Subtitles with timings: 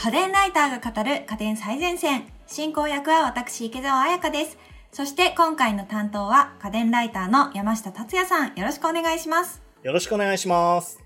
[0.00, 2.28] 家電ライターが語る家電最前線。
[2.46, 4.56] 進行役は私、池澤彩香です。
[4.92, 8.54] そして今回の担当は家電ライターの山下達也さん。
[8.54, 9.60] よろしくお願いします。
[9.82, 11.00] よろしくお願いします。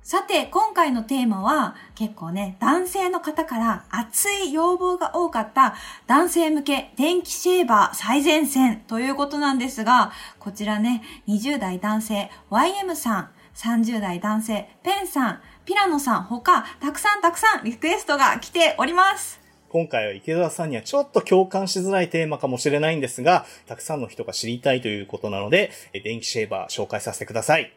[0.00, 5.74] さて、今回のテーマは結構ね、男性の方から熱い要望が多かった
[6.06, 19.40] 男性向け電気シェーバー最前線ということなんですが、こちらね、20代男性 YM さん、30代男性ペンさん、ピラノさん、他、たくさんたくさんリクエストが来ております。
[19.68, 27.72] 今回は池田さんにはちょっと共感しづらいテーマかもしれないんですが、たくさんの人が知りたいということなので、え電気シェーバー紹介させてください。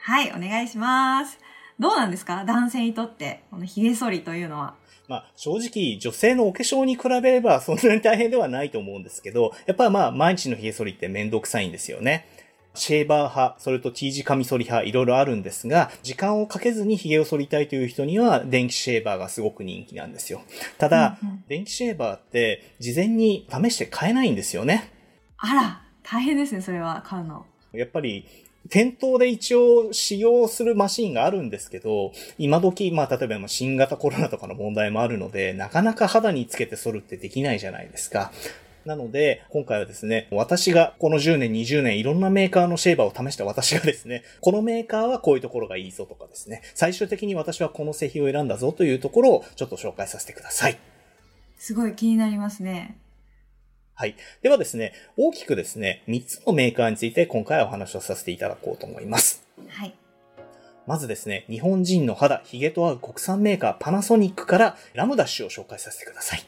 [0.00, 1.38] はい、お願いします。
[1.78, 2.44] どうなんですか？
[2.44, 4.74] 男性にとって、この髭剃りというのは。
[5.06, 12.26] まあ、正直、女性のお化粧に比べればそんなに大変ではないと思うんですけど、やっぱまあ、毎日の髭剃りってめんどくさいんですよね。
[12.74, 20.42] シェーバー派、それと T 字カミソリ派、いろいろあるんですが、時間をかけずに髭を剃りたいという人には、電気シェーバーがすごく人気なんですよ。
[20.78, 24.92] ただ、うんうん電気シェーバーって、事前に試して買えないんですよね。
[25.36, 27.44] あら、大変ですね、それは買うの。
[27.72, 28.24] やっぱり、
[28.68, 38.30] 店頭で一応使用するマシンがあるんですけど、今時、まあ例えばまあ新型コロナとかの問題もあるので、なかなか肌につけて剃るってできないじゃないですか。
[38.90, 50.78] なので、今回はですね、私がこの10年、20年いろんなメーカーのシェーバーを試した私がですね、このメーカーはこういうところがいいぞとかですね、最終的に私はこの製品を選んだぞというところをちょっと紹介させてください。
[51.56, 52.98] すごい気になりますね。
[53.94, 54.16] はい。
[54.42, 59.46] ではですね、大きくですね、3つのメーカーについて今回はお話をさせていただこうと思います。
[59.68, 59.94] はい。
[60.88, 66.44] まずですね、日本人の肌、ヒゲと合う国産メーカーパナソニックからラムダッシュを紹介させてください。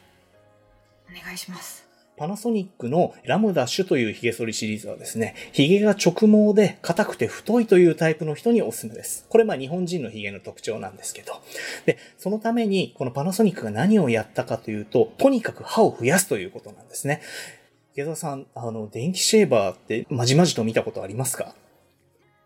[1.09, 1.82] お願いします。
[2.15, 9.25] パナソニックのラムダッシュというヒゲ剃りシリーズはですね、ヒゲが直毛で硬くて太いというタイプの人におすすめです。
[9.29, 11.33] これまあ日本人のヒゲの特徴なんですけど。
[11.85, 17.21] で、そのためにこのパナソニックが何をやったかというと、とにかく歯を増やすということなんですね。
[17.93, 21.55] 池田さん、あの、電気シェーバーってまじまじと見たことありますか？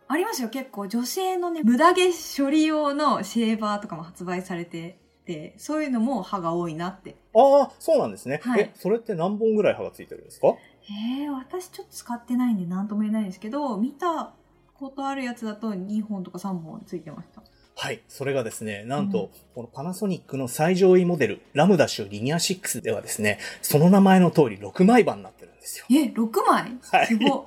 [0.09, 7.15] ありますよ、結構女性のね、無駄毛処理用のシェーバーとかも発売されてて、そういうのも歯が多いなって。
[7.35, 8.39] ああ、そうなんですね。
[8.43, 10.55] はいえ、それって何本ぐらい歯がついてるんですか？
[10.89, 14.33] えー、私ちょっと使ってないんで何とも言えないんですけど、見た
[14.73, 17.43] ことあるやつだと2本とか3本ついてました。
[17.79, 18.01] はい。
[18.07, 25.85] それがですね、なんと、このパナソニックの最上位モデル、ラムダッシュリニア6ではですね、その名前の通り6枚刃になってるんですよ。
[25.91, 26.75] え、6枚？
[26.91, 27.43] はいすごっ。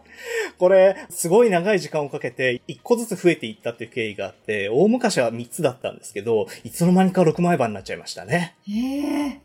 [0.56, 8.54] これ、すごい長い時間をかけて、1個ずつ増えていったっていう経緯があって、大昔は3つだったんですけど、いつの間にか6枚刃になっちゃいましたね。
[8.68, 9.38] えー、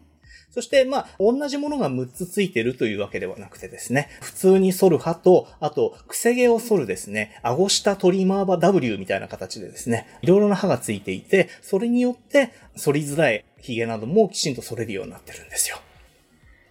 [0.55, 15.77] そして、まあ、同じものが6つついてるというわけではなくてですね、普通に剃る刃と、あと、くせ毛を剃るですね、顎下トリマー刃 W みたいな形でですね、いろいろな刃がついていて、それによって、剃りづらい髭などもきちんと剃れるようになってるんですよ。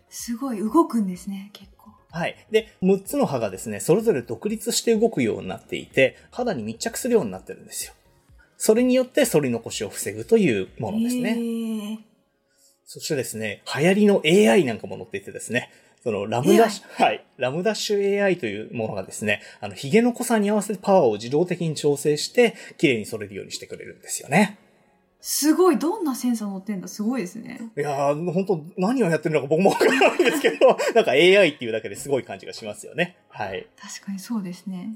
[0.08, 1.90] すごい動くんですね、結構。
[2.10, 2.36] はい。
[2.50, 7.92] で、6つの刃がですね、それぞれ独立して動くようになっていて、肌に密着するようになってるんですよ。
[8.56, 12.13] それによって反り残しを防ぐというものですね。
[12.84, 15.70] えー、そしてですね、流行りの AI なんかも載っていてですね、
[16.02, 24.58] そのラムダッシュ、はい、ラムダッシュ AI というものがですね、あの、髭の濃さに合わせてパワーを自動的に調整して、綺麗に剃れるようにしてくれるんですよね。
[25.22, 26.88] すごい、どんなセンサー乗ってんだ？
[26.88, 27.70] すごいですね。
[27.74, 33.16] いやー、本当何をやってるのか僕もわからないんですけど、なんか AI っていうだけですごい感じがしますよね。
[33.30, 33.66] はい。
[33.80, 34.90] 確かにそうですね。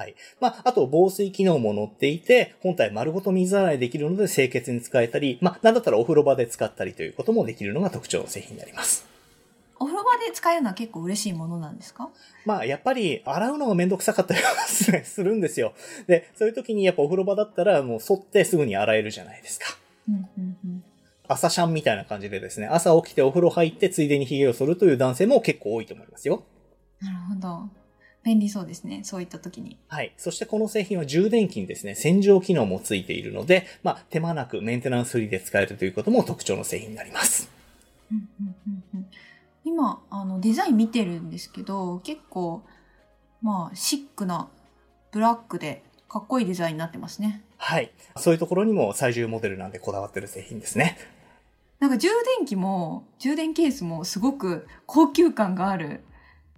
[0.00, 0.14] はい。
[0.40, 9.04] まあ、あと防水機能も載っていて、本体丸ごと水洗いできるので清潔に使えたり、まあ、なんだったらお風呂場で使ったりということもできるのが特徴の製品になります。
[9.78, 12.08] お風呂場で使えるのは結構嬉しいものなんですか？
[12.46, 15.74] まあ、やっぱり、洗うのがめんどくさかったりは するんですよ。
[16.06, 19.66] で、そういう時にやっぱお風呂場だったら、もう沿ってすぐに洗えるじゃないですか。
[20.08, 20.84] うんうんうん。
[21.28, 26.42] 朝シャンみたいな感じでですね、朝起きてお風呂入ってついでに髭を剃るという男性も結構多いと思いますよ。
[27.00, 27.79] なるほど。
[28.22, 29.00] 便利そうですね。
[29.02, 29.78] そういった時に。
[29.88, 30.12] はい。
[30.16, 37.50] そしてこの製品は充電器にですね、洗浄機能もついているので、まあ、手間なくメンテナンスフリーで使えるということも特徴の製品になります。
[38.12, 39.06] うんうんうんうん
[39.62, 42.62] 今、あの、デザイン見てるんですけど、結構、
[43.42, 44.48] まあ、シックな
[45.12, 47.44] ブラックで、かっこいいデザインになってますね。
[47.56, 47.92] はい。
[48.16, 50.98] そういうところにも最重モデルなんでこだわってる製品ですね。
[51.78, 52.08] なんか充
[52.38, 56.02] 電器も、充電ケースもすごく高級感がある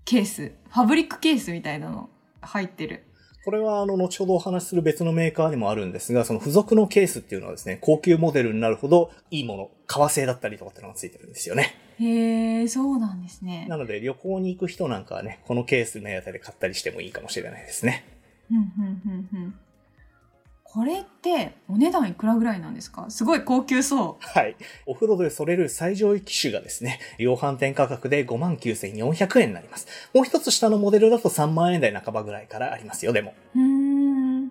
[0.04, 2.10] ケース、ファブリックケースみたいなの
[2.40, 3.04] 入ってる。
[3.44, 11.75] これは、あの、後ほどお話しする別のメーカーでもあるんですが、その付属のケースっていうのはですね、高級モデルになるほどいいもの、革製だったりとかっていうのがついてるんですよね。
[11.99, 13.66] へえ、そうなんですね。
[13.69, 18.04] なので、旅行に行く人なんかはね、このケース目当てで買ったりしてもいいかもしれないですね。
[18.50, 19.54] うんうんうんうん
[20.72, 23.04] これってお値段いくらぐらいなんですか？
[23.10, 24.26] すごい高級そう。
[24.26, 24.56] はい。
[24.86, 29.86] お風呂で剃れる最上位機種がですね、量販店価格で59,400円になります。
[30.14, 33.34] もう一つ下のモデルだと3万円台半ばぐらいからありますよ、でも。
[33.54, 34.48] うーん。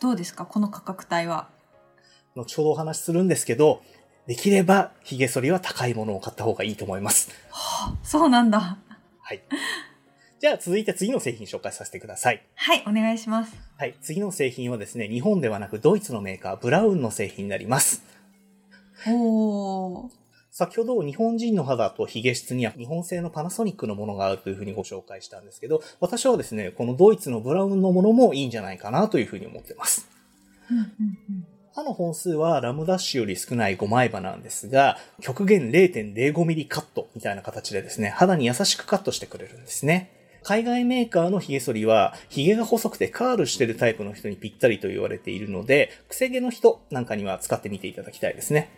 [0.00, 0.46] どうですか？
[0.46, 1.48] この価格帯は。
[2.34, 3.82] 後ほどお話しするんですけど、
[4.26, 7.30] できれば髭剃りは高いものを買った方がいいと思います。
[8.02, 8.78] そうなんだ。
[9.20, 9.42] はい。
[10.40, 12.42] じゃあ続いて次の製品紹介させてください。
[12.54, 13.56] はい、お願いします。
[13.76, 13.96] はい。
[14.00, 18.04] 次の製品はですね、日本ではなくドイツのメーカー、ブラウンの製品になります。
[19.08, 20.10] おー。
[20.52, 30.08] 先ほど日本人の肌と髭質には日本製のパナソニックのものがあるというふうにご紹介したんですけど、私はですね、このドイツのブラウンのものもいいんじゃないかなというふうに思ってます。
[30.70, 40.17] うんうんうん刃の本数はラムダッシュより少ない5枚刃なんですが、極限 0.05mm カットみたいな形でですね、肌に優しくカットしてくれるんですね。
[40.48, 48.70] 海外メーカーの髭剃りは、髭が細くてカールしてるタイプの人にぴったりと言われているので、癖毛の人なんかには使ってみていただきたいですね。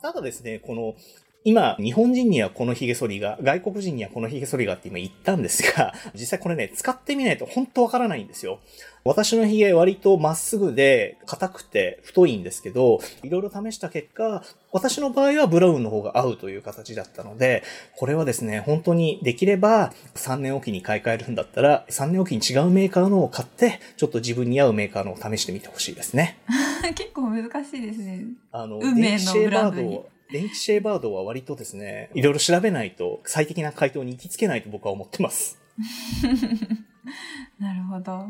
[0.00, 0.94] ただですね、この、
[1.42, 8.60] 今、日本人にはこの髭剃りが、外国人にはこの髭剃りがって今言ったんですが、 実際これね、使ってみないと本当わからないんですよ。
[9.04, 17.62] 私の髭割とまっすぐで、硬くて太いんですけど、いろいろ試した結果、私の場合はブラウンの方が合うという形だったので、
[17.96, 26.36] これはですね、本当にできれば3年おきに買い替えるんだったら、3年おきに違うメーカーのを買って、ちょっと自分に合うメーカーのを試してみてほしいですね。
[26.84, 28.26] う ん結構難しいですね。
[28.52, 30.00] あの、運命のブランドに
[30.32, 35.60] 電気シェーバードは割とですね、いろいろ調べないと、最適な回答に行きつけないと僕は思ってます。
[37.58, 38.26] なるほど。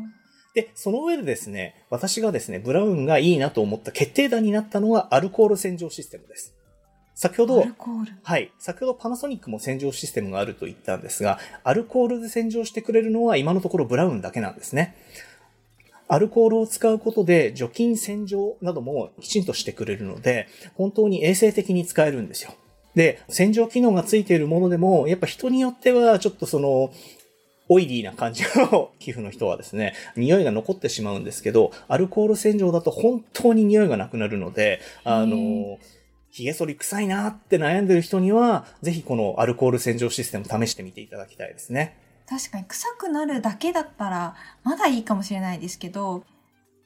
[0.53, 6.55] で、その上でですね、私がですね、ブラウンがいいなと思った決定打になったのがアルコール洗浄システムです。
[7.13, 7.65] 先ほど。
[8.23, 8.51] はい。
[8.57, 14.95] 先ほどパナソニックも洗浄システムがあると言ったんですが、アルコールで洗浄してくれるのは今のところブラウンだけなんですね。
[16.11, 22.53] アルコールを使うことで除菌洗浄などもきちんとしてくれるので、本当に衛生的に使えるんですよ。
[22.95, 26.91] で、洗浄機能がついているものでも、やっぱ人によってはちょっとその、
[27.69, 35.79] オイリーな感じの皮膚の人はですね、匂いが残ってしまうんですけど、アルコール洗浄だと本当に匂いがなくなるので、あへの、
[36.31, 41.95] 髭剃り臭いなって悩んでる人には、ぜひこのアルコール洗浄システム試してみていただきたいですね。
[42.27, 46.23] 確かに臭くなるだけだったらまだいいかもしれないですけど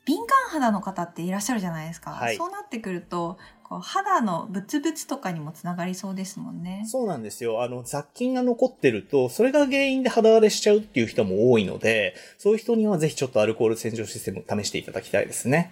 [0.05, 3.37] 敏感肌の方っていらっしゃるじゃないですか、はいそうなってくると
[3.67, 7.63] こう肌のブツブツとかにもつながりそうですもんねそうなんですよ。
[7.63, 15.71] あの、雑菌が残ってると、それが原因で肌荒れしちゃうっていう人も多いので、そういう人にはぜひちょっとアルコール洗浄システムを試していただきたいですね。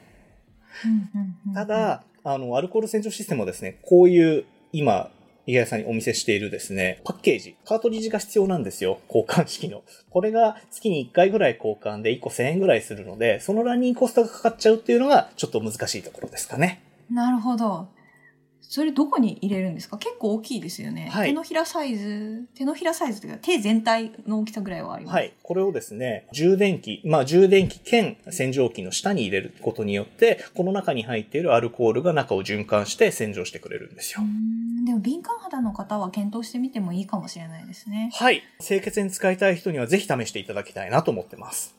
[0.84, 5.12] うんうんうんただ、あの、アルコール洗浄システムはですね、こういう、今、
[5.46, 9.00] 伊賀さんにお見せしているですね、パッケージ、カートリッジが必要なんですよ。
[9.08, 9.84] 交換式の。
[10.10, 16.82] これが月に1回ぐらい交換で1個1000円ぐらいするので、そのランニングコストがかかっちゃうっていうのがちょっと難しいところですかね。
[17.12, 17.88] なるほど
[18.70, 19.98] それどこに入れるんですか？
[19.98, 25.34] 結構大きいですよね、はい手のひらサイズ手のひらサイズというか手全体の大きさぐらいはあります、はい。
[25.44, 34.26] これをですね、充電器、まあ充電器兼洗浄機の下に入れることによって、この中に入っているアルコールが中を循環して洗浄してくれるんですよう。
[34.26, 38.44] んでも敏感肌の方は検討してみてもいいかもしれないですねはい。
[38.60, 41.76] 清潔に使いたい人にはぜひ試していただきたいなと思ってます。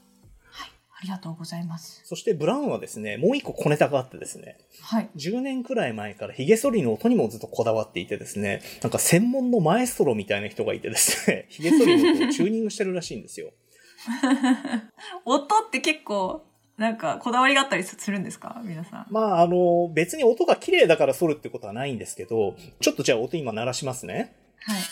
[1.05, 2.01] ありがとうございます。
[2.05, 5.11] そしてブラウンはですね、もう一個小ネタがあってですね、はい。
[5.17, 13.51] 10年くらい前から髭剃りの音にもずっとこだわっていてですね、なんか専門のマエストロみたいな人がいてですね、 髭剃りの音をチューニングしてるらしいんですよ。
[15.27, 16.47] 音って結構
[16.79, 18.63] なんかこだわりがあったりするんですか？
[18.65, 19.07] 皆さん。
[19.11, 24.35] まあ、あの、別に音が綺麗だから剃るってことはないんですけど、ちょっとじゃあ音今鳴らしますね。
[24.61, 24.83] はい。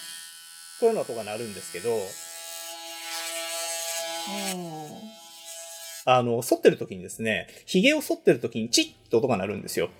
[0.80, 1.98] こういうような音が鳴るんですけど、お
[6.04, 9.90] あの、剃ってる時にですね、髭を剃ってる時にチッって音が鳴るんですよ。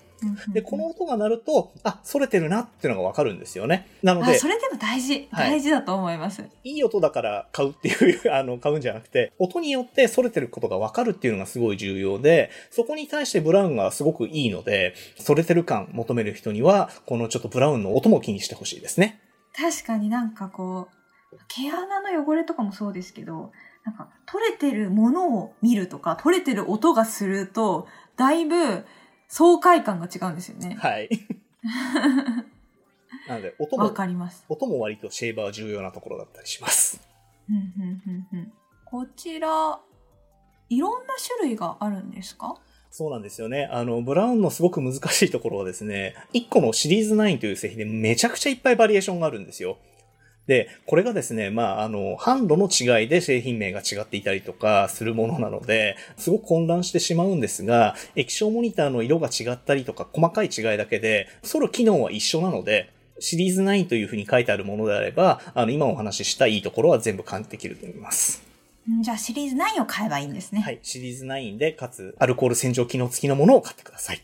[0.53, 3.87] で、この音が鳴ると、あ、剃れてるなっていうのがわかるんですよね。
[4.01, 19.19] なのであそ、れでも大事、はい大事だと思いますいい音だから買うっていう、 あの、買うんじゃなくて、音によって剃れてることがわかるっていうのがすごい重要で、そこに対してブラウンがすごくいいので、剃れてる感求める人には、このちょっとブラウンの音も気にしてほしいですね。
[19.55, 23.51] 確かになんかこう毛穴の汚れとかもそうですけど
[23.85, 28.85] なんか取れてるものを見るとか取れてる音がするとだいぶ
[29.27, 31.09] 爽快感が違うんですよねはい。
[33.27, 36.99] なので、音わも、かります音も割とシェーバー重要なところだったりします。
[37.49, 38.53] うんうんうんうん
[38.85, 39.79] こちら
[40.69, 42.55] いろんな種類があるんですか？
[42.91, 43.67] そうなんですよね。
[43.71, 49.79] あの、ブラウンのすごく難しいところはですね、1個のシリーズ9という製品でめちゃくちゃいっぱいバリエーションがあるんですよ。
[50.47, 68.43] で、これがですね、まあ、あの、販路の違いで製品名が違っていたりとかするものなので、すごく混乱してしまうんですが、液晶モニターの色が違ったりとか、細かい違いだけで、そる機能は一緒なので、シリーズ9というふうに書いてあるものであれば、あの、今お話ししたいいところは全部感じできると思います。
[69.01, 70.59] じゃあシリーズ9を買えばいいんですね。
[70.59, 70.79] はい。
[70.83, 74.21] シリーズ9で、かつ、アルコール洗浄機能付きのものを買ってください。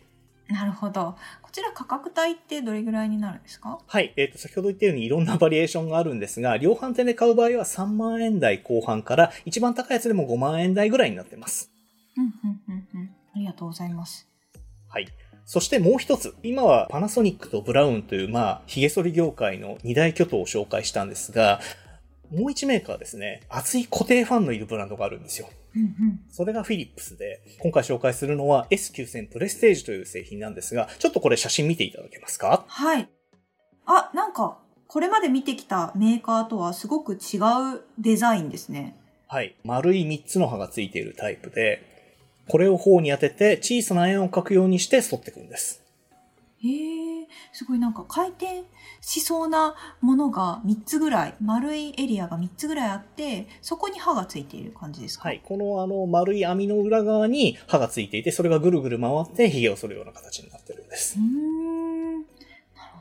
[0.50, 1.15] なるほど。
[1.44, 3.79] こちら価格帯ってどれぐらいになるんですか？
[3.86, 4.13] はい。
[4.18, 11.72] えっ、ー、と、先ほど言ったようにいろんなバリエーションがあるんですが、量販店で買う場合は3万円台後半から、一番高いやつでも5万円台ぐらいになってます。
[12.18, 13.10] うん、うん、うん、うん。
[13.36, 14.27] ありがとうございます。
[14.89, 15.08] はい。
[15.46, 21.60] そしてもう一つ、今はパナソニックとブラウンという、まあ、髭剃り業界の二大巨頭を紹介したんですが、
[22.32, 25.50] もう一メーカーですね、熱い固定ファンのいるブランドがあるんですよ。
[25.76, 32.66] うんうん、それがフィリップスで、今回紹介するのは S9000 プレステージという製品なんですが、ちょっとこれ写真見ていただけますか？
[32.68, 33.10] はい。
[33.86, 37.38] あ、なんか、これまで見てきたメーカーとはすごく違
[37.76, 38.98] うデザインですね。
[39.28, 39.56] はい。
[39.64, 41.84] 丸い3つの刃がついているタイプで、
[42.48, 45.84] これを頬に当てて小さな円を描くようにして反っていくんです。
[46.62, 48.63] へえ、すごいなんか回転
[49.00, 55.30] しそうなものが3つぐらい、丸いエリアが3つぐらいあって、そこに刃がついている感じですか？
[55.30, 55.42] はい。
[55.44, 61.18] このあの丸い網の裏側に刃がついていて、それがぐるぐる回って髭を剃るような形になってるんです。
[61.18, 62.16] うん。
[62.18, 62.28] なる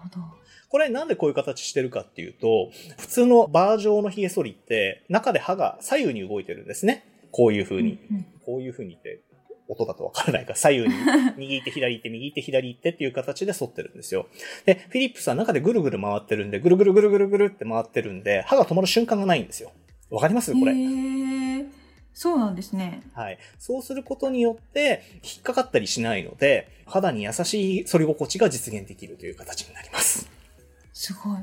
[0.03, 0.23] ほど。
[0.69, 7.05] これなんでこういう形してるかっていうと、普通のバー状の髭剃りって、中で刃が左右に動いてるんですね。
[7.33, 7.99] こういう風に。
[8.11, 9.21] うんうん、こういう風にって、
[9.69, 10.95] 音だとわからないから、左右に、
[11.37, 14.27] 右手左手、右手左手っていう形で反ってるんですよ。
[14.65, 19.73] で、フィリップスは中でぐるぐる回ってるんで、ぐるぐるぐるぐるぐるって回ってるんで、歯が止まる瞬間がないんですよ。
[20.11, 20.53] わかります？
[20.53, 20.75] これ。
[22.15, 23.03] そうなんですね。
[23.15, 23.39] はい。
[23.59, 30.29] そうすることによって、引っかかったりしないので、肌に優しい反り心地が実現できるという形になります。
[30.93, 31.39] すごい。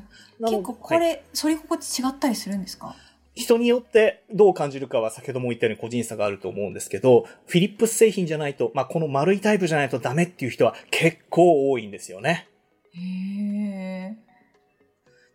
[0.52, 2.94] 結構これ、はい、反り心地違ったりするんですか？
[3.36, 12.48] 人によってどう感じるかは先ほども言ったように個人差があると思うんですけど、フィリップス製品じゃないと、まあ、この丸いタイプじゃないとダメっていう人は結構多いんですよね。
[12.94, 14.16] へ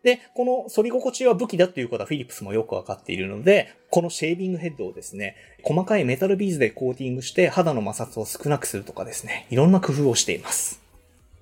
[0.03, 10.80] で、この反り心地は武器だっていうことはフィリップスもよくわかっているので、このシェービングヘッドをですね、細かいメタルビーズでコーティングして肌の摩擦を少なくするとかですね、いろんな工夫をしています。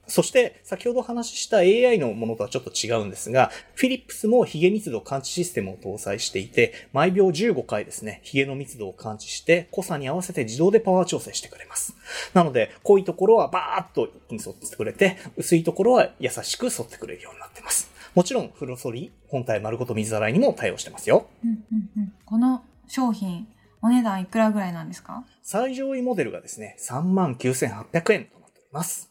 [0.09, 11.95] そして、先ほど話した AI のものとはちょっと違うんですが、フィリップスも髭密度感知システムを搭載していて、毎秒15回ですね、髭の密度を感知して、濃さに合わせて自動でパワー調整してくれます。
[12.35, 17.91] なので、濃いところはバーッと一気に沿ってくれて、薄いところは優しく沿ってくれるようになってます。
[18.15, 21.29] もちろん、風呂剃り、本体丸ごと水洗いにも対応してますよ。
[21.45, 23.47] うんうんうん、この商品、
[23.83, 25.25] お値段いくらぐらいなんですか？
[25.43, 29.08] 最上位モデルがですね、39,800円となっております。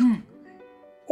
[0.00, 0.24] うん。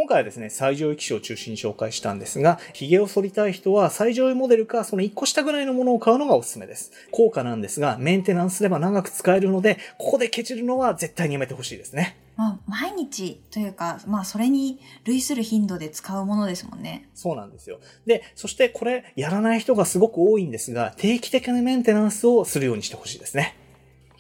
[0.00, 6.92] 今回はですね、最上位機種を中心に紹介したんですが、髭を剃りたい人は最上位モデルかその1個下ぐらいのものを買うのがおすすめです。
[7.10, 12.16] 高価なんですが、メンテナンスすれば長く使えるので、ここでケチるのは絶対にやめてほしいですね。
[12.36, 17.10] まあ、毎日というか、まあ、それに類する頻度で使うものですもんね。
[17.12, 17.80] そうなんですよ。
[18.06, 23.56] で、そしてこれ、やらない人がすごく多いんですが、定期的なメンテナンスをするようにしてほしいですね。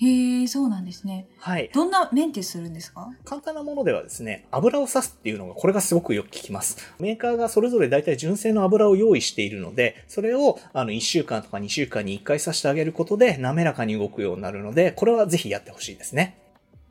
[0.02, 1.28] へえ、そうなんですね。
[1.38, 1.70] はい。
[1.74, 3.08] どんなメンテするんですか？
[3.24, 6.78] 簡単なものではですね、油を刺すっていうのが、これがすごくよく効きます。
[6.98, 16.38] メーカーがそれぞれ大体純正の油を用意しているので、それを、あの、1週間とか2週間に1回刺してあげることで、滑らかに動くようになるので、これはぜひやってほしいですね。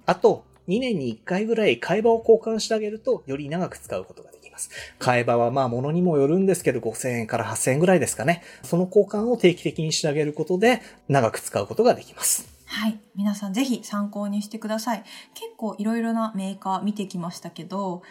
[0.05, 4.69] あと、2年に1回ぐらい替え刃を交換してあげると、より長く使うことができます。
[4.99, 8.43] 替え刃はまあ物にもよるんですけど、5000円から8000円ぐらいですかね。
[8.61, 12.58] その交換を定期的にしてあげることで、長く使うことができます。
[12.71, 12.99] はい。
[13.15, 15.03] 皆さんぜひ参考にしてください。
[15.33, 18.03] 結構いろいろなメーカー見てきましたけど、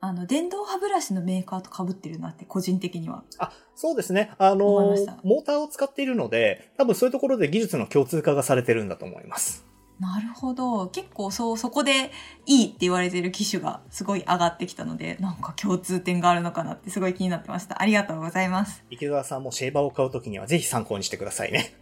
[0.00, 3.24] あの、電動歯ブラシのメーカーと被ってるなって、個人的には。
[3.38, 4.30] あ、そうですね。
[4.38, 9.66] あの、モーターを使っているので、多分そういうところで技術の共通化がされてるんだと思います。
[10.00, 10.86] なるほど。
[10.88, 12.12] 結構そう、そこで
[12.46, 17.82] いいって言われてる機種がすごい上がってきたので、なんか共通点があるのかなってすごい気になってました。
[17.82, 18.84] ありがとうございます。
[18.90, 21.74] 池澤さんもシェーバーを買うときにはぜひ参考にしてくださいね。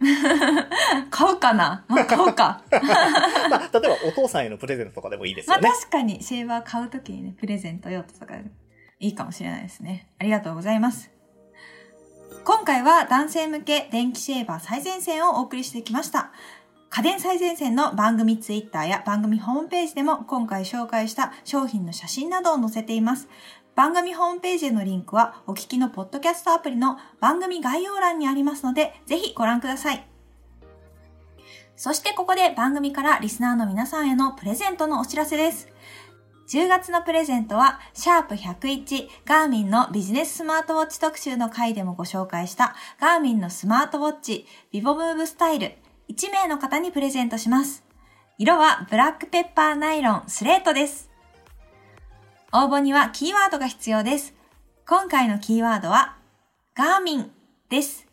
[1.11, 2.63] 買うかな、まあ、買うか。
[3.49, 5.61] まあ、例えばお父さんへのプレゼントとかでもいいですよね。
[5.61, 8.35] まあ確かにシェーバー買うときにね、プレゼント用途とか
[8.99, 10.09] いいかもしれないですね。
[10.19, 11.11] ありがとうございます。
[12.43, 16.31] 今回は男性向け電気シェーバー最前線をお送りしてきました。
[16.89, 23.27] 家電最前線の番組ツイッターや番組ホームページでも今回紹介した商品の写真などを載せています。
[23.75, 30.07] 番組ホームページへのリンクはお聞きのポッドキャストアプリの番組概要欄にありますので、ぜひご覧ください。
[31.75, 35.67] そしてここで番組からリスナーの皆さんへのプレゼントのお知らせです。
[36.47, 45.73] 10月のプレゼントは、シャープ101ガーミンのビジネススマートウォッチ特集の回でもご紹介したガーミンのスマートウォッチビボムーブスタイル
[46.09, 47.83] 1名の方にプレゼントします。
[48.37, 51.09] 色はブラックペッパーナイロンスレートです。
[52.53, 54.33] 応募にはキーワードが必要です。
[54.87, 56.15] 今回のキーワードは、
[56.75, 57.31] ガーミン
[57.69, 58.07] です。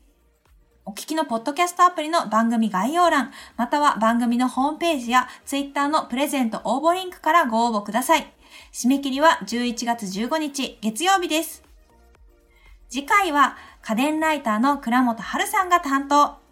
[0.86, 8.32] お聞きのポッドキャストアプリの番組概要欄、または番組のホームページやツイッターのプレゼント応募リンクからご応募ください。
[8.72, 11.62] 締め切りは11月15日月曜日です。
[12.90, 16.43] 次回は家電ライターの倉本春さんが担当。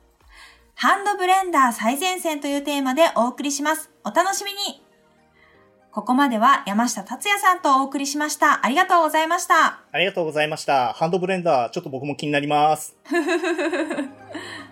[0.83, 3.89] ハンドブレンダー最前線というテーマでお送りします。
[4.03, 4.83] お楽しみに
[5.93, 8.67] ここまでは山下達也さんとお送りしました。
[8.67, 9.79] ありがとうございました。
[9.93, 10.93] ありがとうございました。
[10.93, 12.97] ハンドブレンダー、ちょっと僕も気になります。